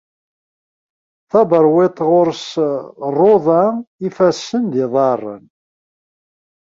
[1.29, 2.47] Taberwiḍt ɣur-s
[3.17, 3.63] rruda,
[4.07, 5.43] ifassen d yiḍaren